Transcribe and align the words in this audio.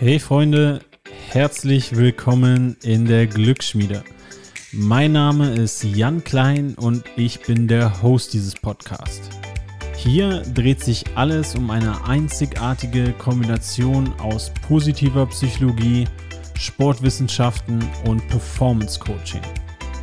Hey 0.00 0.20
Freunde, 0.20 0.78
herzlich 1.28 1.96
willkommen 1.96 2.76
in 2.84 3.04
der 3.04 3.26
Glücksschmiede. 3.26 4.04
Mein 4.70 5.10
Name 5.10 5.50
ist 5.50 5.82
Jan 5.82 6.22
Klein 6.22 6.74
und 6.76 7.02
ich 7.16 7.40
bin 7.40 7.66
der 7.66 8.00
Host 8.00 8.32
dieses 8.32 8.54
Podcasts. 8.54 9.28
Hier 9.96 10.42
dreht 10.54 10.84
sich 10.84 11.04
alles 11.16 11.56
um 11.56 11.68
eine 11.72 12.06
einzigartige 12.06 13.12
Kombination 13.14 14.12
aus 14.20 14.52
positiver 14.68 15.26
Psychologie, 15.26 16.04
Sportwissenschaften 16.56 17.84
und 18.04 18.24
Performance 18.28 19.00
Coaching. 19.00 19.42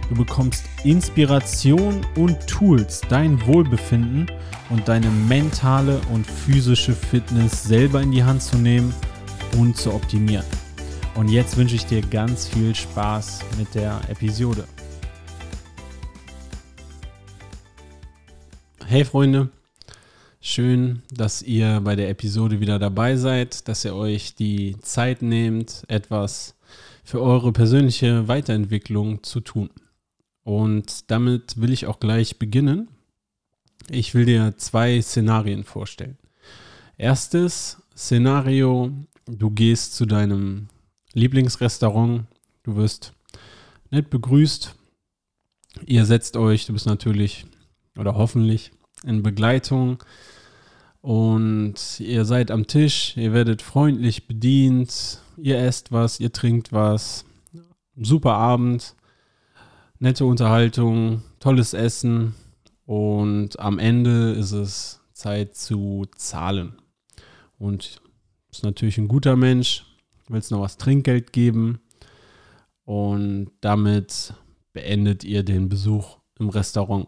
Du 0.09 0.15
bekommst 0.15 0.65
Inspiration 0.83 2.05
und 2.17 2.45
Tools, 2.47 2.99
dein 3.07 3.47
Wohlbefinden 3.47 4.29
und 4.69 4.89
deine 4.89 5.09
mentale 5.09 6.01
und 6.11 6.27
physische 6.27 6.91
Fitness 6.91 7.63
selber 7.63 8.01
in 8.01 8.11
die 8.11 8.25
Hand 8.25 8.43
zu 8.43 8.57
nehmen– 8.57 8.93
und 9.57 9.77
zu 9.77 9.93
optimieren. 9.93 10.45
Und 11.15 11.29
jetzt 11.29 11.55
wünsche 11.57 11.75
ich 11.75 11.85
dir 11.85 12.01
ganz 12.01 12.47
viel 12.47 12.75
Spaß 12.75 13.39
mit 13.57 13.73
der 13.73 14.01
Episode. 14.09 14.65
Hey 18.85 19.05
Freunde, 19.05 19.49
schön, 20.41 21.01
dass 21.11 21.41
ihr 21.41 21.81
bei 21.81 21.95
der 21.95 22.09
Episode 22.09 22.59
wieder 22.59 22.79
dabei 22.79 23.15
seid, 23.15 23.67
dass 23.67 23.85
ihr 23.85 23.95
euch 23.95 24.35
die 24.35 24.77
Zeit 24.81 25.21
nehmt, 25.21 25.83
etwas 25.87 26.55
für 27.03 27.21
eure 27.21 27.51
persönliche 27.51 28.27
Weiterentwicklung 28.27 29.23
zu 29.23 29.39
tun. 29.39 29.69
Und 30.43 31.09
damit 31.09 31.59
will 31.59 31.71
ich 31.71 31.87
auch 31.87 31.99
gleich 31.99 32.37
beginnen. 32.37 32.89
Ich 33.89 34.13
will 34.13 34.25
dir 34.25 34.55
zwei 34.57 35.01
Szenarien 35.01 35.63
vorstellen. 35.63 36.17
Erstes 36.97 37.77
Szenario, 37.95 38.91
Du 39.27 39.49
gehst 39.49 39.95
zu 39.95 40.05
deinem 40.05 40.67
Lieblingsrestaurant, 41.13 42.25
du 42.61 42.75
wirst 42.75 43.13
nett 43.89 44.11
begrüßt, 44.11 44.75
ihr 45.87 46.05
setzt 46.05 46.37
euch, 46.37 46.67
du 46.67 46.73
bist 46.73 46.85
natürlich 46.85 47.45
oder 47.97 48.15
hoffentlich 48.15 48.71
in 49.03 49.23
Begleitung. 49.23 50.03
Und 51.01 51.99
ihr 51.99 52.25
seid 52.25 52.51
am 52.51 52.67
Tisch, 52.67 53.15
ihr 53.17 53.33
werdet 53.33 53.61
freundlich 53.61 54.27
bedient, 54.27 55.21
ihr 55.37 55.57
esst 55.57 55.91
was, 55.91 56.19
ihr 56.19 56.31
trinkt 56.31 56.71
was, 56.71 57.25
super 57.95 58.33
Abend, 58.33 58.95
nette 59.99 60.25
Unterhaltung, 60.25 61.23
tolles 61.39 61.73
Essen. 61.73 62.35
Und 62.85 63.59
am 63.59 63.79
Ende 63.79 64.33
ist 64.33 64.51
es 64.51 65.01
Zeit 65.13 65.55
zu 65.55 66.05
zahlen. 66.15 66.75
Und 67.57 68.01
ist 68.55 68.63
natürlich 68.63 68.97
ein 68.97 69.07
guter 69.07 69.35
Mensch, 69.35 69.85
willst 70.27 70.51
noch 70.51 70.61
was 70.61 70.77
Trinkgeld 70.77 71.33
geben 71.33 71.79
und 72.85 73.51
damit 73.61 74.33
beendet 74.73 75.23
ihr 75.23 75.43
den 75.43 75.69
Besuch 75.69 76.19
im 76.39 76.49
Restaurant. 76.49 77.07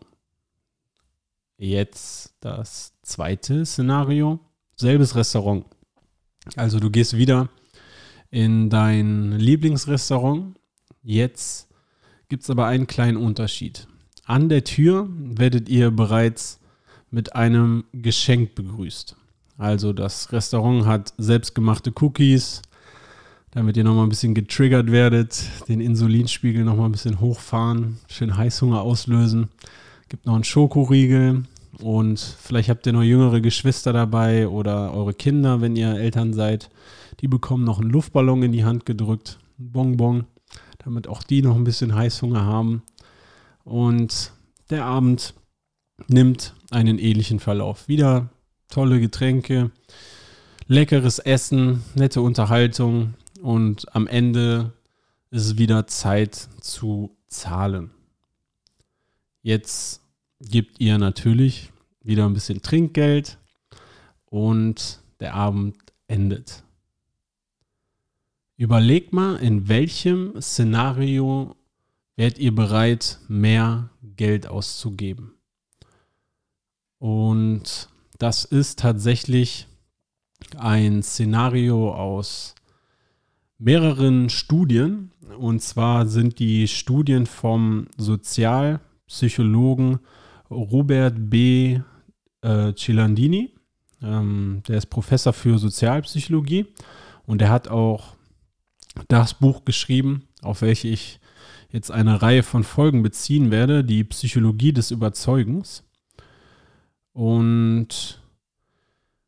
Jetzt 1.57 2.35
das 2.39 2.93
zweite 3.01 3.65
Szenario, 3.65 4.39
selbes 4.75 5.15
Restaurant. 5.15 5.65
Also 6.55 6.79
du 6.79 6.89
gehst 6.89 7.17
wieder 7.17 7.49
in 8.29 8.69
dein 8.69 9.31
Lieblingsrestaurant. 9.33 10.57
Jetzt 11.01 11.69
gibt 12.29 12.43
es 12.43 12.49
aber 12.49 12.67
einen 12.67 12.87
kleinen 12.87 13.17
Unterschied. 13.17 13.87
An 14.25 14.49
der 14.49 14.63
Tür 14.63 15.07
werdet 15.09 15.69
ihr 15.69 15.91
bereits 15.91 16.59
mit 17.09 17.35
einem 17.35 17.85
Geschenk 17.93 18.55
begrüßt. 18.55 19.15
Also 19.57 19.91
das 19.91 20.31
Restaurant 20.31 20.85
hat 20.85 21.13
selbstgemachte 21.17 21.91
Cookies, 21.99 22.61
damit 23.51 23.75
ihr 23.75 23.83
nochmal 23.83 24.05
ein 24.05 24.09
bisschen 24.09 24.35
getriggert 24.35 24.91
werdet, 24.91 25.45
den 25.67 25.81
Insulinspiegel 25.81 26.63
nochmal 26.63 26.89
ein 26.89 26.91
bisschen 26.91 27.19
hochfahren, 27.19 27.97
schön 28.07 28.37
Heißhunger 28.37 28.81
auslösen. 28.81 29.49
Gibt 30.09 30.27
noch 30.27 30.35
einen 30.35 30.43
Schokoriegel 30.43 31.43
und 31.79 32.19
vielleicht 32.19 32.69
habt 32.69 32.85
ihr 32.85 32.93
noch 32.93 33.01
jüngere 33.01 33.41
Geschwister 33.41 33.93
dabei 33.93 34.47
oder 34.47 34.93
eure 34.93 35.13
Kinder, 35.13 35.59
wenn 35.59 35.75
ihr 35.75 35.95
Eltern 35.95 36.33
seid. 36.33 36.69
Die 37.21 37.27
bekommen 37.27 37.63
noch 37.63 37.79
einen 37.79 37.89
Luftballon 37.89 38.43
in 38.43 38.51
die 38.51 38.63
Hand 38.63 38.85
gedrückt, 38.85 39.39
ein 39.59 39.71
Bonbon, 39.71 40.25
damit 40.83 41.07
auch 41.07 41.23
die 41.23 41.41
noch 41.41 41.55
ein 41.55 41.63
bisschen 41.63 41.95
Heißhunger 41.95 42.45
haben. 42.45 42.83
Und 43.63 44.31
der 44.69 44.85
Abend 44.85 45.33
nimmt 46.07 46.53
einen 46.69 46.99
ähnlichen 46.99 47.39
Verlauf. 47.39 47.87
Wieder 47.87 48.29
tolle 48.69 48.99
Getränke, 48.99 49.71
leckeres 50.67 51.19
Essen, 51.19 51.83
nette 51.95 52.21
Unterhaltung 52.21 53.13
und 53.41 53.93
am 53.95 54.07
Ende 54.07 54.73
ist 55.31 55.45
es 55.45 55.57
wieder 55.57 55.87
Zeit 55.87 56.35
zu 56.61 57.15
zahlen. 57.27 57.91
Jetzt 59.41 60.01
gebt 60.39 60.79
ihr 60.79 60.97
natürlich 60.97 61.71
wieder 62.01 62.25
ein 62.25 62.33
bisschen 62.33 62.61
Trinkgeld 62.61 63.37
und 64.25 65.01
der 65.19 65.33
Abend 65.33 65.77
endet. 66.07 66.63
Überlegt 68.55 69.13
mal, 69.13 69.35
in 69.35 69.67
welchem 69.67 70.41
Szenario 70.41 71.55
werdet 72.15 72.39
ihr 72.39 72.53
bereit, 72.53 73.19
mehr 73.27 73.89
Geld 74.15 74.47
auszugeben. 74.47 75.33
Und 76.97 77.89
das 78.17 78.45
ist 78.45 78.79
tatsächlich 78.79 79.67
ein 80.57 81.03
Szenario 81.03 81.93
aus 81.93 82.55
mehreren 83.57 84.29
Studien. 84.29 85.11
Und 85.39 85.61
zwar 85.61 86.07
sind 86.07 86.39
die 86.39 86.67
Studien 86.67 87.25
vom 87.25 87.87
Sozialpsychologen 87.97 89.99
Robert 90.49 91.29
B. 91.29 91.79
Äh, 92.41 92.73
Cilandini. 92.75 93.53
Ähm, 94.01 94.61
der 94.67 94.77
ist 94.77 94.87
Professor 94.87 95.33
für 95.33 95.57
Sozialpsychologie 95.57 96.67
und 97.25 97.41
er 97.41 97.49
hat 97.49 97.67
auch 97.67 98.15
das 99.07 99.33
Buch 99.33 99.65
geschrieben, 99.65 100.27
auf 100.41 100.61
welches 100.61 100.91
ich 100.91 101.19
jetzt 101.69 101.91
eine 101.91 102.21
Reihe 102.21 102.43
von 102.43 102.63
Folgen 102.63 103.03
beziehen 103.03 103.51
werde, 103.51 103.83
die 103.83 104.03
Psychologie 104.03 104.71
des 104.71 104.91
Überzeugens. 104.91 105.83
Und 107.17 108.21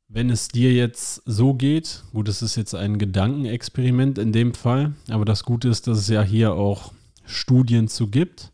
wenn 0.09 0.29
es 0.29 0.49
dir 0.49 0.71
jetzt 0.71 1.23
so 1.25 1.55
geht, 1.55 2.03
gut, 2.13 2.27
es 2.27 2.43
ist 2.43 2.55
jetzt 2.55 2.75
ein 2.75 2.99
Gedankenexperiment 2.99 4.19
in 4.19 4.31
dem 4.31 4.53
Fall, 4.53 4.93
aber 5.07 5.25
das 5.25 5.43
Gute 5.43 5.69
ist, 5.69 5.87
dass 5.87 5.97
es 5.97 6.07
ja 6.07 6.21
hier 6.21 6.53
auch 6.53 6.93
Studien 7.25 7.87
zu 7.87 8.11
gibt. 8.11 8.51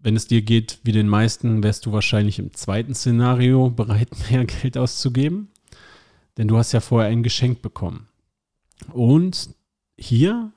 Wenn 0.00 0.16
es 0.16 0.26
dir 0.26 0.42
geht 0.42 0.80
wie 0.82 0.90
den 0.90 1.06
meisten, 1.06 1.62
wärst 1.62 1.86
du 1.86 1.92
wahrscheinlich 1.92 2.40
im 2.40 2.52
zweiten 2.54 2.92
Szenario 2.92 3.70
bereit, 3.70 4.08
mehr 4.32 4.46
Geld 4.46 4.76
auszugeben, 4.76 5.52
denn 6.38 6.48
du 6.48 6.56
hast 6.56 6.72
ja 6.72 6.80
vorher 6.80 7.08
ein 7.08 7.22
Geschenk 7.22 7.62
bekommen. 7.62 8.08
Und 8.92 9.50
hier 9.96 10.50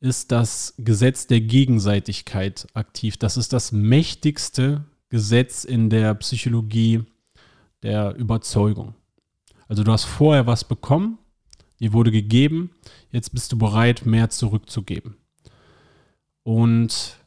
ist 0.00 0.32
das 0.32 0.74
Gesetz 0.76 1.28
der 1.28 1.40
Gegenseitigkeit 1.40 2.66
aktiv. 2.74 3.16
Das 3.16 3.36
ist 3.36 3.52
das 3.52 3.70
mächtigste 3.70 4.84
Gesetz 5.08 5.64
in 5.64 5.90
der 5.90 6.14
Psychologie 6.14 7.04
der 7.82 8.14
Überzeugung. 8.16 8.94
Also 9.68 9.84
du 9.84 9.92
hast 9.92 10.04
vorher 10.04 10.46
was 10.46 10.64
bekommen, 10.64 11.18
dir 11.80 11.92
wurde 11.92 12.10
gegeben, 12.10 12.70
jetzt 13.10 13.32
bist 13.32 13.52
du 13.52 13.58
bereit, 13.58 14.06
mehr 14.06 14.30
zurückzugeben. 14.30 15.16
Und 16.42 17.18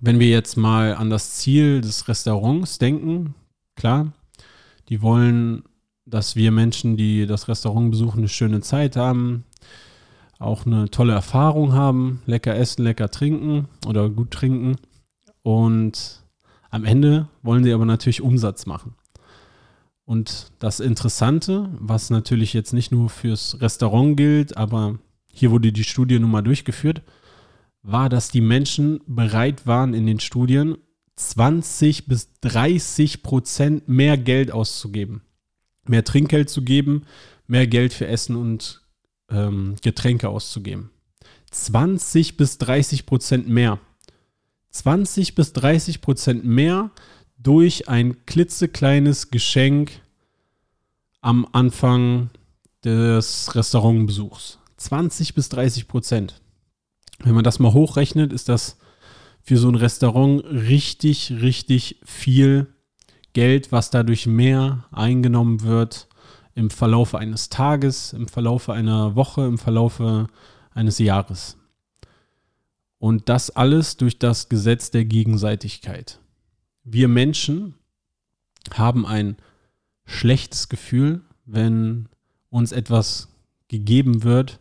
wenn 0.00 0.18
wir 0.18 0.28
jetzt 0.28 0.56
mal 0.56 0.94
an 0.96 1.10
das 1.10 1.34
Ziel 1.34 1.80
des 1.80 2.08
Restaurants 2.08 2.78
denken, 2.78 3.34
klar, 3.76 4.12
die 4.88 5.00
wollen, 5.00 5.62
dass 6.06 6.34
wir 6.34 6.50
Menschen, 6.50 6.96
die 6.96 7.26
das 7.26 7.48
Restaurant 7.48 7.92
besuchen, 7.92 8.18
eine 8.18 8.28
schöne 8.28 8.60
Zeit 8.60 8.96
haben, 8.96 9.44
auch 10.40 10.66
eine 10.66 10.90
tolle 10.90 11.12
Erfahrung 11.12 11.72
haben, 11.72 12.20
lecker 12.26 12.56
essen, 12.56 12.82
lecker 12.82 13.10
trinken 13.10 13.68
oder 13.86 14.10
gut 14.10 14.32
trinken. 14.32 14.76
Und 15.42 16.21
am 16.72 16.86
Ende 16.86 17.28
wollen 17.42 17.62
sie 17.62 17.72
aber 17.72 17.84
natürlich 17.84 18.22
Umsatz 18.22 18.64
machen. 18.66 18.94
Und 20.04 20.52
das 20.58 20.80
Interessante, 20.80 21.68
was 21.78 22.10
natürlich 22.10 22.54
jetzt 22.54 22.72
nicht 22.72 22.90
nur 22.90 23.10
fürs 23.10 23.60
Restaurant 23.60 24.16
gilt, 24.16 24.56
aber 24.56 24.98
hier 25.30 25.50
wurde 25.50 25.70
die 25.70 25.84
Studie 25.84 26.18
nun 26.18 26.30
mal 26.30 26.42
durchgeführt, 26.42 27.02
war, 27.82 28.08
dass 28.08 28.30
die 28.30 28.40
Menschen 28.40 29.00
bereit 29.06 29.66
waren 29.66 29.92
in 29.92 30.06
den 30.06 30.18
Studien 30.18 30.78
20 31.16 32.06
bis 32.06 32.32
30 32.40 33.22
Prozent 33.22 33.86
mehr 33.86 34.16
Geld 34.16 34.50
auszugeben. 34.50 35.22
Mehr 35.86 36.04
Trinkgeld 36.04 36.48
zu 36.48 36.62
geben, 36.62 37.04
mehr 37.46 37.66
Geld 37.66 37.92
für 37.92 38.06
Essen 38.06 38.34
und 38.34 38.82
ähm, 39.30 39.76
Getränke 39.82 40.30
auszugeben. 40.30 40.90
20 41.50 42.38
bis 42.38 42.56
30 42.56 43.04
Prozent 43.04 43.46
mehr. 43.46 43.78
20 44.72 45.34
bis 45.34 45.52
30 45.52 46.00
Prozent 46.00 46.44
mehr 46.44 46.90
durch 47.38 47.88
ein 47.88 48.26
klitzekleines 48.26 49.30
Geschenk 49.30 50.00
am 51.20 51.46
Anfang 51.52 52.30
des 52.84 53.54
Restaurantbesuchs. 53.54 54.58
20 54.78 55.34
bis 55.34 55.48
30 55.50 55.88
Prozent. 55.88 56.40
Wenn 57.20 57.34
man 57.34 57.44
das 57.44 57.58
mal 57.58 57.72
hochrechnet, 57.72 58.32
ist 58.32 58.48
das 58.48 58.76
für 59.42 59.56
so 59.56 59.68
ein 59.68 59.74
Restaurant 59.74 60.42
richtig, 60.44 61.32
richtig 61.40 62.00
viel 62.04 62.66
Geld, 63.32 63.72
was 63.72 63.90
dadurch 63.90 64.26
mehr 64.26 64.84
eingenommen 64.90 65.62
wird 65.62 66.08
im 66.54 66.70
Verlaufe 66.70 67.18
eines 67.18 67.48
Tages, 67.48 68.12
im 68.12 68.28
Verlaufe 68.28 68.72
einer 68.72 69.14
Woche, 69.16 69.46
im 69.46 69.58
Verlaufe 69.58 70.26
eines 70.74 70.98
Jahres. 70.98 71.56
Und 73.02 73.28
das 73.28 73.50
alles 73.50 73.96
durch 73.96 74.20
das 74.20 74.48
Gesetz 74.48 74.92
der 74.92 75.04
Gegenseitigkeit. 75.04 76.20
Wir 76.84 77.08
Menschen 77.08 77.74
haben 78.72 79.06
ein 79.06 79.38
schlechtes 80.04 80.68
Gefühl, 80.68 81.22
wenn 81.44 82.08
uns 82.48 82.70
etwas 82.70 83.26
gegeben 83.66 84.22
wird, 84.22 84.60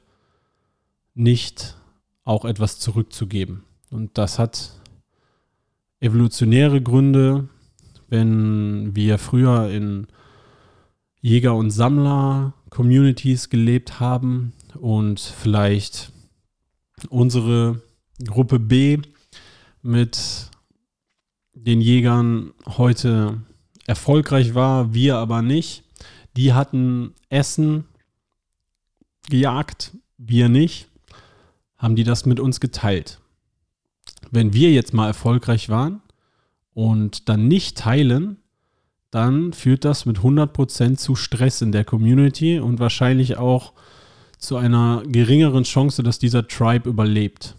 nicht 1.14 1.78
auch 2.24 2.44
etwas 2.44 2.80
zurückzugeben. 2.80 3.64
Und 3.92 4.18
das 4.18 4.40
hat 4.40 4.72
evolutionäre 6.00 6.82
Gründe, 6.82 7.48
wenn 8.10 8.96
wir 8.96 9.20
früher 9.20 9.70
in 9.70 10.08
Jäger- 11.22 11.56
und 11.56 11.70
Sammler-Communities 11.70 13.52
gelebt 13.52 14.00
haben 14.00 14.54
und 14.80 15.20
vielleicht 15.20 16.12
unsere 17.10 17.84
Gruppe 18.26 18.60
B 18.60 19.00
mit 19.82 20.50
den 21.54 21.82
Jägern 21.82 22.54
heute 22.66 23.42
erfolgreich 23.88 24.56
war, 24.56 24.94
wir 24.94 25.18
aber 25.18 25.42
nicht. 25.42 25.84
Die 26.36 26.54
hatten 26.54 27.14
Essen 27.30 27.86
gejagt, 29.30 29.98
wir 30.18 30.50
nicht. 30.50 30.88
Haben 31.78 31.96
die 31.96 32.04
das 32.04 32.26
mit 32.26 32.40
uns 32.40 32.60
geteilt. 32.60 33.20
Wenn 34.30 34.54
wir 34.54 34.72
jetzt 34.72 34.94
mal 34.94 35.08
erfolgreich 35.08 35.70
waren 35.70 36.02
und 36.74 37.28
dann 37.28 37.48
nicht 37.48 37.78
teilen, 37.78 38.38
dann 39.10 39.52
führt 39.52 39.84
das 39.84 40.06
mit 40.06 40.20
100% 40.20 40.96
zu 40.96 41.16
Stress 41.16 41.62
in 41.62 41.72
der 41.72 41.84
Community 41.84 42.60
und 42.60 42.80
wahrscheinlich 42.80 43.38
auch 43.38 43.74
zu 44.38 44.56
einer 44.56 45.04
geringeren 45.06 45.64
Chance, 45.64 46.02
dass 46.02 46.18
dieser 46.18 46.48
Tribe 46.48 46.90
überlebt. 46.90 47.56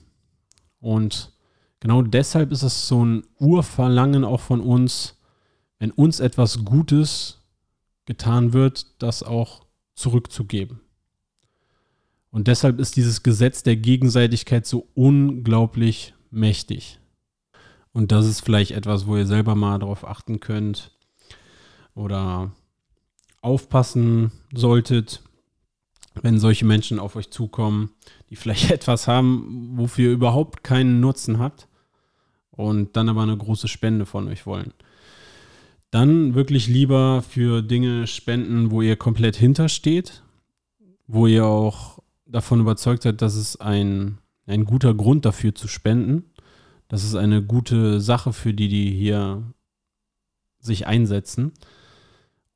Und 0.82 1.32
genau 1.80 2.02
deshalb 2.02 2.50
ist 2.50 2.64
es 2.64 2.88
so 2.88 3.04
ein 3.04 3.22
Urverlangen 3.38 4.24
auch 4.24 4.40
von 4.40 4.60
uns, 4.60 5.16
wenn 5.78 5.92
uns 5.92 6.20
etwas 6.20 6.64
Gutes 6.64 7.40
getan 8.04 8.52
wird, 8.52 9.00
das 9.00 9.22
auch 9.22 9.64
zurückzugeben. 9.94 10.80
Und 12.30 12.48
deshalb 12.48 12.80
ist 12.80 12.96
dieses 12.96 13.22
Gesetz 13.22 13.62
der 13.62 13.76
Gegenseitigkeit 13.76 14.66
so 14.66 14.88
unglaublich 14.94 16.14
mächtig. 16.30 16.98
Und 17.92 18.10
das 18.10 18.26
ist 18.26 18.40
vielleicht 18.40 18.72
etwas, 18.72 19.06
wo 19.06 19.16
ihr 19.16 19.26
selber 19.26 19.54
mal 19.54 19.78
darauf 19.78 20.04
achten 20.04 20.40
könnt 20.40 20.90
oder 21.94 22.50
aufpassen 23.40 24.32
solltet, 24.52 25.22
wenn 26.20 26.38
solche 26.38 26.64
Menschen 26.64 26.98
auf 26.98 27.16
euch 27.16 27.30
zukommen, 27.30 27.90
die 28.30 28.36
vielleicht 28.36 28.70
etwas 28.70 29.08
haben, 29.08 29.72
wofür 29.74 30.10
ihr 30.10 30.14
überhaupt 30.14 30.64
keinen 30.64 31.00
Nutzen 31.00 31.38
habt 31.38 31.68
und 32.50 32.96
dann 32.96 33.08
aber 33.08 33.22
eine 33.22 33.36
große 33.36 33.68
Spende 33.68 34.06
von 34.06 34.28
euch 34.28 34.46
wollen. 34.46 34.74
Dann 35.90 36.34
wirklich 36.34 36.68
lieber 36.68 37.22
für 37.22 37.62
Dinge 37.62 38.06
spenden, 38.06 38.70
wo 38.70 38.80
ihr 38.82 38.96
komplett 38.96 39.36
hintersteht, 39.36 40.22
wo 41.06 41.26
ihr 41.26 41.44
auch 41.44 41.98
davon 42.26 42.60
überzeugt 42.60 43.02
seid, 43.02 43.20
dass 43.20 43.34
es 43.34 43.60
ein, 43.60 44.18
ein 44.46 44.64
guter 44.64 44.94
Grund 44.94 45.26
dafür 45.26 45.54
zu 45.54 45.68
spenden. 45.68 46.24
Das 46.88 47.04
ist 47.04 47.14
eine 47.14 47.42
gute 47.42 48.00
Sache 48.00 48.32
für 48.32 48.54
die, 48.54 48.68
die 48.68 48.90
hier 48.90 49.42
sich 50.58 50.86
einsetzen 50.86 51.52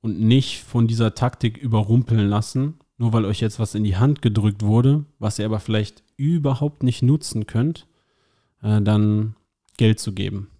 und 0.00 0.20
nicht 0.20 0.62
von 0.62 0.86
dieser 0.86 1.14
Taktik 1.14 1.58
überrumpeln 1.58 2.28
lassen, 2.28 2.78
nur 2.98 3.12
weil 3.12 3.24
euch 3.24 3.40
jetzt 3.40 3.58
was 3.58 3.74
in 3.74 3.84
die 3.84 3.96
Hand 3.96 4.22
gedrückt 4.22 4.62
wurde, 4.62 5.04
was 5.18 5.38
ihr 5.38 5.44
aber 5.44 5.60
vielleicht 5.60 6.02
überhaupt 6.16 6.82
nicht 6.82 7.02
nutzen 7.02 7.46
könnt, 7.46 7.86
äh, 8.62 8.80
dann 8.80 9.36
Geld 9.76 10.00
zu 10.00 10.12
geben. 10.12 10.50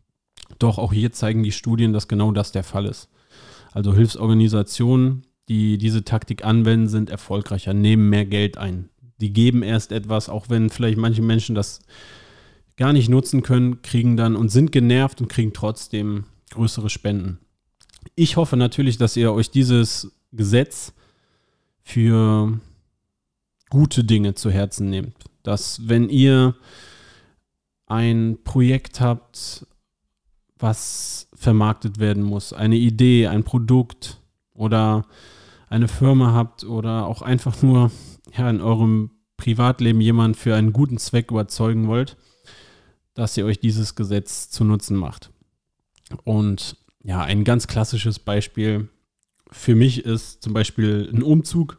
Doch 0.59 0.79
auch 0.79 0.93
hier 0.93 1.13
zeigen 1.13 1.43
die 1.43 1.53
Studien, 1.53 1.93
dass 1.93 2.09
genau 2.09 2.33
das 2.33 2.53
der 2.53 2.65
Fall 2.65 2.87
ist. 2.87 3.09
Also 3.73 3.95
Hilfsorganisationen, 3.95 5.23
die 5.49 5.79
diese 5.79 6.05
Taktik 6.05 6.45
anwenden, 6.45 6.89
sind 6.89 7.11
erfolgreicher, 7.11 7.75
nehmen 7.75 8.09
mehr 8.09 8.27
Geld 8.27 8.59
ein. 8.59 8.91
Die 9.21 9.33
geben 9.33 9.63
erst 9.63 9.93
etwas, 9.93 10.29
auch 10.29 10.49
wenn 10.49 10.71
vielleicht 10.71 10.99
manche 10.99 11.23
Menschen 11.23 11.55
das 11.55 11.81
gar 12.77 12.93
nicht 12.93 13.09
nutzen 13.09 13.43
können, 13.43 13.81
kriegen 13.83 14.17
dann 14.17 14.37
und 14.37 14.51
sind 14.51 14.73
genervt 14.73 15.21
und 15.21 15.29
kriegen 15.29 15.53
trotzdem 15.53 16.25
größere 16.51 16.91
Spenden. 16.91 17.39
Ich 18.15 18.37
hoffe 18.37 18.57
natürlich, 18.57 18.99
dass 18.99 19.17
ihr 19.17 19.33
euch 19.33 19.51
dieses 19.51 20.13
Gesetz 20.33 20.93
für 21.87 22.61
gute 23.71 24.03
Dinge 24.03 24.35
zu 24.35 24.51
Herzen 24.51 24.91
nehmt. 24.91 25.15
Dass 25.45 25.89
wenn 25.89 26.09
ihr 26.09 26.57
ein 27.87 28.39
Projekt 28.43 29.01
habt, 29.01 29.65
was 30.59 31.29
vermarktet 31.33 32.01
werden 32.01 32.25
muss, 32.25 32.53
eine 32.53 32.75
Idee, 32.75 33.29
ein 33.29 33.45
Produkt 33.45 34.21
oder 34.53 35.07
eine 35.69 35.87
Firma 35.87 36.33
habt 36.33 36.65
oder 36.65 37.07
auch 37.07 37.23
einfach 37.23 37.63
nur 37.63 37.93
ja, 38.37 38.51
in 38.51 38.61
eurem 38.61 39.11
Privatleben 39.37 40.01
jemand 40.01 40.37
für 40.37 40.57
einen 40.57 40.73
guten 40.73 40.99
Zweck 40.99 41.31
überzeugen 41.31 41.87
wollt, 41.87 42.17
dass 43.15 43.37
ihr 43.37 43.47
euch 43.47 43.61
dieses 43.61 43.95
Gesetz 43.95 44.51
zu 44.51 44.65
Nutzen 44.65 44.97
macht. 44.97 45.31
Und 46.25 46.77
ja, 47.05 47.23
ein 47.23 47.45
ganz 47.45 47.69
klassisches 47.69 48.19
Beispiel 48.19 48.89
für 49.57 49.75
mich 49.75 50.05
ist 50.05 50.43
zum 50.43 50.53
Beispiel 50.53 51.11
ein 51.13 51.23
Umzug. 51.23 51.79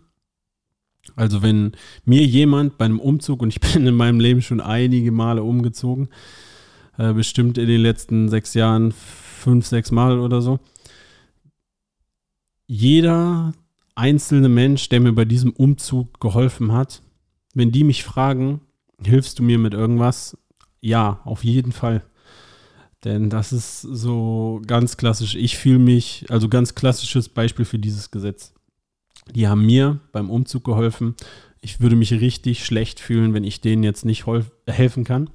Also 1.16 1.42
wenn 1.42 1.72
mir 2.06 2.26
jemand 2.26 2.78
bei 2.78 2.86
einem 2.86 3.00
Umzug, 3.00 3.42
und 3.42 3.50
ich 3.50 3.60
bin 3.74 3.88
in 3.88 3.96
meinem 3.96 4.20
Leben 4.20 4.42
schon 4.42 4.60
einige 4.60 5.12
Male 5.12 5.44
umgezogen, 5.44 6.10
äh, 6.98 7.14
bestimmt 7.14 7.58
in 7.58 7.68
den 7.68 7.82
letzten 7.82 8.30
sechs 8.30 8.54
Jahren 8.54 8.92
fünf, 8.92 9.66
sechs 9.68 9.92
Mal 9.92 10.20
oder 10.20 10.42
so. 10.42 10.60
Jeder 12.66 13.54
einzelne 13.96 14.50
Mensch, 14.50 14.90
der 14.90 15.00
mir 15.00 15.14
bei 15.14 15.26
diesem 15.26 15.52
Umzug 15.52 16.20
geholfen 16.20 16.74
hat, 16.74 17.02
wenn 17.54 17.72
die 17.72 17.84
mich 17.84 18.04
fragen, 18.04 18.62
hilfst 19.04 19.40
du 19.40 19.44
mir 19.44 19.58
mit 19.58 19.74
irgendwas? 19.74 20.38
Ja, 20.82 21.22
auf 21.24 21.44
jeden 21.44 21.72
Fall. 21.72 22.04
Denn 23.04 23.30
das 23.30 23.54
ist 23.54 23.82
so 23.82 24.62
ganz 24.66 24.98
klassisch. 24.98 25.36
Ich 25.36 25.58
fühle 25.58 25.80
mich, 25.80 26.26
also 26.30 26.50
ganz 26.50 26.76
klassisches 26.76 27.30
Beispiel 27.30 27.66
für 27.66 27.80
dieses 27.80 28.12
Gesetz. 28.12 28.54
Die 29.34 29.48
haben 29.48 29.66
mir 29.66 30.00
beim 30.12 30.30
Umzug 30.30 30.64
geholfen. 30.64 31.16
Ich 31.62 31.80
würde 31.80 31.96
mich 31.96 32.12
richtig 32.12 32.66
schlecht 32.66 33.00
fühlen, 33.00 33.34
wenn 33.34 33.44
ich 33.44 33.62
denen 33.62 33.84
jetzt 33.84 34.06
nicht 34.06 34.26
helfen 34.68 35.04
kann. 35.04 35.30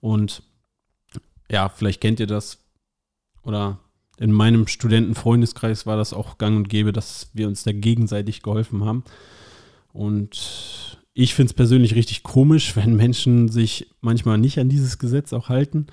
Und 0.00 0.42
ja, 1.50 1.68
vielleicht 1.68 2.00
kennt 2.00 2.20
ihr 2.20 2.26
das. 2.26 2.58
Oder 3.42 3.78
in 4.18 4.32
meinem 4.32 4.66
Studentenfreundeskreis 4.66 5.86
war 5.86 5.96
das 5.96 6.12
auch 6.12 6.38
gang 6.38 6.56
und 6.56 6.68
gäbe, 6.68 6.92
dass 6.92 7.30
wir 7.32 7.48
uns 7.48 7.64
da 7.64 7.72
gegenseitig 7.72 8.42
geholfen 8.42 8.84
haben. 8.84 9.02
Und 9.92 10.99
ich 11.22 11.34
finde 11.34 11.50
es 11.50 11.54
persönlich 11.54 11.94
richtig 11.94 12.22
komisch, 12.22 12.74
wenn 12.76 12.96
Menschen 12.96 13.48
sich 13.48 13.88
manchmal 14.00 14.38
nicht 14.38 14.58
an 14.58 14.68
dieses 14.68 14.98
Gesetz 14.98 15.32
auch 15.32 15.48
halten. 15.48 15.86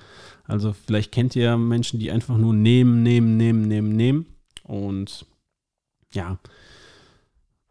Also 0.44 0.72
vielleicht 0.72 1.12
kennt 1.12 1.36
ihr 1.36 1.56
Menschen, 1.58 2.00
die 2.00 2.10
einfach 2.10 2.38
nur 2.38 2.54
nehmen, 2.54 3.02
nehmen, 3.02 3.36
nehmen, 3.36 3.68
nehmen, 3.68 3.92
nehmen. 3.94 4.26
Und 4.62 5.26
ja, 6.12 6.38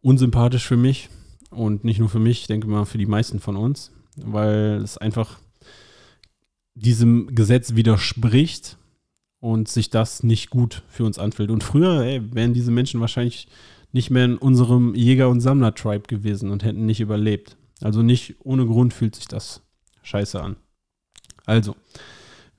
unsympathisch 0.01 0.67
für 0.67 0.77
mich. 0.77 1.09
Und 1.49 1.83
nicht 1.83 1.99
nur 1.99 2.09
für 2.09 2.19
mich, 2.19 2.41
ich 2.41 2.47
denke 2.47 2.67
mal 2.67 2.85
für 2.85 2.97
die 2.99 3.05
meisten 3.05 3.39
von 3.39 3.55
uns, 3.55 3.91
weil 4.17 4.81
es 4.83 4.97
einfach 4.97 5.39
diesem 6.75 7.33
Gesetz 7.33 7.73
widerspricht 7.73 8.77
und 9.39 9.67
sich 9.67 9.89
das 9.89 10.21
nicht 10.21 10.51
gut 10.51 10.83
für 10.89 11.05
uns 11.05 11.17
anfühlt. 11.17 11.49
Und 11.49 11.63
früher 11.63 12.03
ey, 12.03 12.21
wären 12.35 12.53
diese 12.53 12.69
Menschen 12.69 13.01
wahrscheinlich 13.01 13.47
nicht 13.97 14.11
mehr 14.11 14.25
in 14.25 14.37
unserem 14.37 14.93
Jäger- 14.93 15.27
und 15.29 15.41
Sammler-Tribe 15.41 16.07
gewesen 16.07 16.51
und 16.51 16.63
hätten 16.63 16.85
nicht 16.85 17.01
überlebt. 17.01 17.57
Also 17.81 18.03
nicht 18.03 18.35
ohne 18.43 18.67
Grund 18.67 18.93
fühlt 18.93 19.15
sich 19.15 19.27
das 19.27 19.63
scheiße 20.03 20.39
an. 20.39 20.55
Also, 21.47 21.75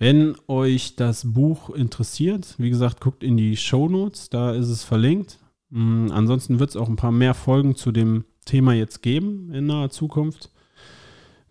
wenn 0.00 0.34
euch 0.48 0.96
das 0.96 1.32
Buch 1.32 1.70
interessiert, 1.70 2.56
wie 2.58 2.70
gesagt, 2.70 3.00
guckt 3.00 3.22
in 3.22 3.36
die 3.36 3.56
Show 3.56 3.88
Notes, 3.88 4.30
da 4.30 4.52
ist 4.52 4.68
es 4.68 4.82
verlinkt. 4.82 5.38
Mhm, 5.70 6.10
ansonsten 6.10 6.58
wird 6.58 6.70
es 6.70 6.76
auch 6.76 6.88
ein 6.88 6.96
paar 6.96 7.12
mehr 7.12 7.34
Folgen 7.34 7.76
zu 7.76 7.92
dem 7.92 8.24
Thema 8.44 8.72
jetzt 8.74 9.02
geben 9.02 9.52
in 9.52 9.66
naher 9.66 9.90
Zukunft. 9.90 10.50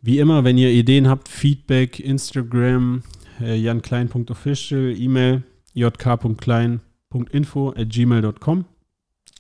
Wie 0.02 0.20
immer, 0.20 0.44
wenn 0.44 0.58
ihr 0.58 0.72
Ideen 0.72 1.08
habt, 1.08 1.30
Feedback, 1.30 2.02
Instagram, 2.02 3.04
äh, 3.40 3.56
janklein.official, 3.56 4.94
E-Mail 4.98 5.44
jk.klein.info 5.74 7.70
at 7.70 7.90
gmail.com. 7.90 8.66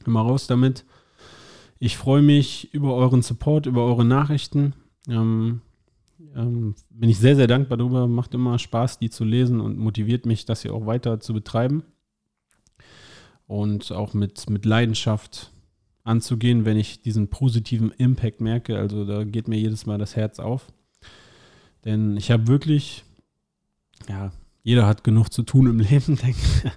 Immer 0.08 0.22
raus 0.22 0.48
damit. 0.48 0.86
Ich 1.80 1.98
freue 1.98 2.22
mich 2.22 2.74
über 2.74 2.96
euren 2.96 3.22
Support, 3.22 3.66
über 3.66 3.86
eure 3.86 4.06
Nachrichten. 4.06 4.74
Ähm, 5.08 5.62
ähm, 6.34 6.76
bin 6.90 7.10
ich 7.10 7.20
sehr, 7.20 7.36
sehr 7.36 7.48
dankbar 7.48 7.78
darüber. 7.78 8.08
Macht 8.08 8.34
immer 8.34 8.58
Spaß, 8.58 9.00
die 9.00 9.10
zu 9.10 9.26
lesen 9.26 9.60
und 9.60 9.78
motiviert 9.78 10.26
mich, 10.26 10.46
das 10.46 10.62
hier 10.62 10.74
auch 10.74 10.86
weiter 10.86 11.20
zu 11.20 11.34
betreiben. 11.34 11.84
Und 13.48 13.92
auch 13.92 14.14
mit, 14.14 14.50
mit 14.50 14.66
Leidenschaft 14.66 15.52
anzugehen, 16.04 16.64
wenn 16.64 16.78
ich 16.78 17.02
diesen 17.02 17.28
positiven 17.28 17.92
Impact 17.92 18.40
merke. 18.40 18.78
Also 18.78 19.06
da 19.06 19.26
geht 19.26 19.50
mir 19.50 19.58
jedes 19.58 19.86
Mal 19.86 19.98
das 19.98 20.16
Herz 20.16 20.40
auf. 20.40 20.68
Denn 21.84 22.16
ich 22.16 22.32
habe 22.32 22.48
wirklich, 22.48 23.04
ja, 24.08 24.32
jeder 24.64 24.86
hat 24.86 25.06
genug 25.06 25.32
zu 25.32 25.44
tun 25.44 25.68
im 25.68 25.80
Leben, 25.82 26.16
denke. 26.16 26.72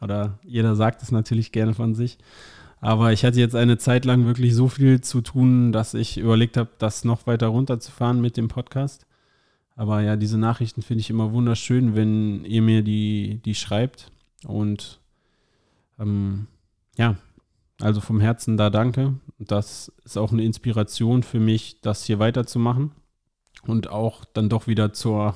Oder 0.00 0.38
jeder 0.44 0.74
sagt 0.74 1.02
es 1.02 1.12
natürlich 1.12 1.52
gerne 1.52 1.74
von 1.74 1.94
sich. 1.94 2.18
Aber 2.80 3.12
ich 3.12 3.24
hatte 3.24 3.40
jetzt 3.40 3.54
eine 3.54 3.78
Zeit 3.78 4.04
lang 4.04 4.26
wirklich 4.26 4.54
so 4.54 4.68
viel 4.68 5.00
zu 5.00 5.20
tun, 5.20 5.72
dass 5.72 5.94
ich 5.94 6.18
überlegt 6.18 6.56
habe, 6.56 6.70
das 6.78 7.04
noch 7.04 7.26
weiter 7.26 7.48
runterzufahren 7.48 8.20
mit 8.20 8.36
dem 8.36 8.48
Podcast. 8.48 9.06
Aber 9.76 10.00
ja, 10.00 10.16
diese 10.16 10.38
Nachrichten 10.38 10.82
finde 10.82 11.00
ich 11.00 11.10
immer 11.10 11.32
wunderschön, 11.32 11.94
wenn 11.94 12.44
ihr 12.44 12.62
mir 12.62 12.82
die, 12.82 13.40
die 13.44 13.54
schreibt. 13.54 14.10
Und 14.46 15.00
ähm, 15.98 16.46
ja, 16.96 17.16
also 17.80 18.00
vom 18.00 18.20
Herzen 18.20 18.56
da 18.56 18.70
danke. 18.70 19.14
Das 19.38 19.92
ist 20.04 20.16
auch 20.16 20.32
eine 20.32 20.44
Inspiration 20.44 21.22
für 21.22 21.40
mich, 21.40 21.80
das 21.82 22.04
hier 22.04 22.18
weiterzumachen 22.18 22.92
und 23.66 23.90
auch 23.90 24.24
dann 24.24 24.48
doch 24.48 24.66
wieder 24.66 24.92
zur 24.92 25.34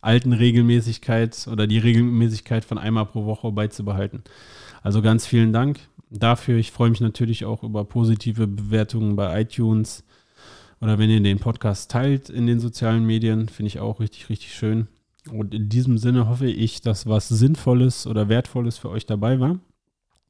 alten 0.00 0.32
Regelmäßigkeit 0.32 1.48
oder 1.50 1.66
die 1.66 1.78
Regelmäßigkeit 1.78 2.64
von 2.64 2.76
einmal 2.76 3.06
pro 3.06 3.24
Woche 3.24 3.52
beizubehalten. 3.52 4.22
Also 4.82 5.00
ganz 5.00 5.26
vielen 5.26 5.52
Dank 5.52 5.78
dafür. 6.18 6.58
Ich 6.58 6.70
freue 6.70 6.90
mich 6.90 7.00
natürlich 7.00 7.44
auch 7.44 7.62
über 7.62 7.84
positive 7.84 8.46
Bewertungen 8.46 9.16
bei 9.16 9.40
iTunes 9.40 10.04
oder 10.80 10.98
wenn 10.98 11.10
ihr 11.10 11.22
den 11.22 11.38
Podcast 11.38 11.90
teilt 11.90 12.28
in 12.28 12.46
den 12.46 12.58
sozialen 12.58 13.06
Medien, 13.06 13.48
finde 13.48 13.68
ich 13.68 13.78
auch 13.78 14.00
richtig, 14.00 14.28
richtig 14.28 14.54
schön. 14.54 14.88
Und 15.30 15.54
in 15.54 15.68
diesem 15.68 15.96
Sinne 15.96 16.28
hoffe 16.28 16.50
ich, 16.50 16.80
dass 16.80 17.06
was 17.06 17.28
Sinnvolles 17.28 18.06
oder 18.08 18.28
Wertvolles 18.28 18.78
für 18.78 18.90
euch 18.90 19.06
dabei 19.06 19.38
war 19.38 19.60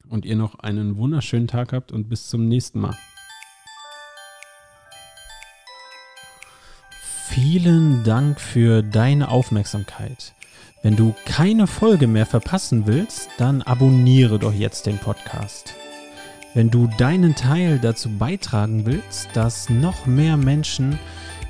und 0.09 0.25
ihr 0.25 0.35
noch 0.35 0.59
einen 0.59 0.97
wunderschönen 0.97 1.47
Tag 1.47 1.73
habt 1.73 1.91
und 1.91 2.07
bis 2.07 2.29
zum 2.29 2.47
nächsten 2.47 2.79
Mal. 2.79 2.95
Vielen 7.29 8.03
Dank 8.03 8.39
für 8.39 8.83
deine 8.83 9.29
Aufmerksamkeit. 9.29 10.35
Wenn 10.83 10.97
du 10.97 11.15
keine 11.23 11.65
Folge 11.65 12.07
mehr 12.07 12.25
verpassen 12.25 12.85
willst, 12.85 13.29
dann 13.37 13.61
abonniere 13.61 14.37
doch 14.37 14.53
jetzt 14.53 14.85
den 14.85 14.97
Podcast. 14.97 15.75
Wenn 16.53 16.71
du 16.71 16.89
deinen 16.97 17.35
Teil 17.35 17.79
dazu 17.79 18.09
beitragen 18.09 18.85
willst, 18.85 19.29
dass 19.33 19.69
noch 19.69 20.05
mehr 20.05 20.35
Menschen 20.35 20.99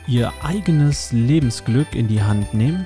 ihr 0.05 0.31
eigenes 0.43 1.11
Lebensglück 1.11 1.95
in 1.95 2.07
die 2.07 2.21
Hand 2.21 2.53
nehmen, 2.53 2.85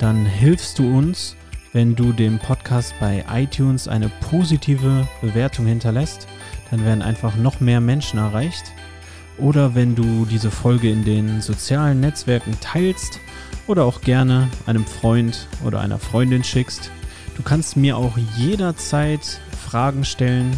dann 0.00 0.26
hilfst 0.26 0.80
du 0.80 0.98
uns, 0.98 1.36
wenn 1.72 1.94
du 1.94 2.12
dem 2.12 2.40
Podcast 2.40 2.92
bei 2.98 3.24
iTunes 3.32 3.86
eine 3.86 4.08
positive 4.28 5.06
Bewertung 5.20 5.66
hinterlässt. 5.66 6.26
Dann 6.72 6.84
werden 6.84 7.02
einfach 7.02 7.36
noch 7.36 7.60
mehr 7.60 7.80
Menschen 7.80 8.18
erreicht. 8.18 8.64
Oder 9.38 9.76
wenn 9.76 9.94
du 9.94 10.24
diese 10.24 10.50
Folge 10.50 10.90
in 10.90 11.04
den 11.04 11.40
sozialen 11.40 12.00
Netzwerken 12.00 12.56
teilst 12.60 13.20
oder 13.66 13.84
auch 13.84 14.00
gerne 14.00 14.48
einem 14.66 14.84
Freund 14.84 15.48
oder 15.64 15.80
einer 15.80 15.98
Freundin 15.98 16.44
schickst. 16.44 16.90
Du 17.36 17.42
kannst 17.42 17.76
mir 17.76 17.96
auch 17.96 18.16
jederzeit 18.36 19.40
Fragen 19.64 20.04
stellen 20.04 20.52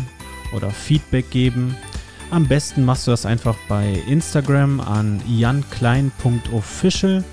oder 0.55 0.71
Feedback 0.71 1.31
geben. 1.31 1.77
Am 2.31 2.47
besten 2.47 2.85
machst 2.85 3.07
du 3.07 3.13
das 3.13 3.25
einfach 3.25 3.57
bei 3.69 4.03
Instagram 4.09 4.81
an 4.81 5.23
janklein.official 5.27 7.25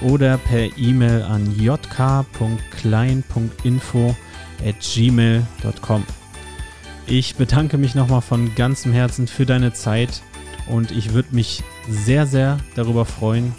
oder 0.00 0.38
per 0.38 0.76
E-Mail 0.78 1.22
an 1.22 1.54
jk.klein.info 1.58 4.16
at 4.64 4.76
gmail.com. 4.80 6.04
Ich 7.06 7.36
bedanke 7.36 7.76
mich 7.76 7.94
nochmal 7.94 8.22
von 8.22 8.54
ganzem 8.54 8.92
Herzen 8.92 9.26
für 9.26 9.44
deine 9.44 9.72
Zeit 9.72 10.22
und 10.68 10.90
ich 10.90 11.12
würde 11.12 11.34
mich 11.34 11.62
sehr, 11.88 12.26
sehr 12.26 12.58
darüber 12.74 13.04
freuen, 13.04 13.52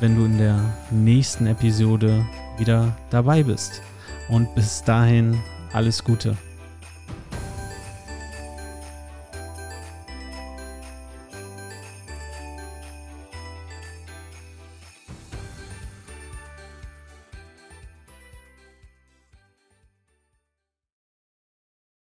wenn 0.00 0.16
du 0.16 0.24
in 0.24 0.38
der 0.38 0.60
nächsten 0.90 1.46
Episode 1.46 2.24
wieder 2.58 2.96
dabei 3.10 3.42
bist. 3.42 3.82
Und 4.28 4.54
bis 4.54 4.82
dahin 4.82 5.38
alles 5.72 6.02
Gute. 6.02 6.36